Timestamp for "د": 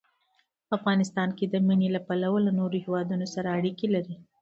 1.53-1.55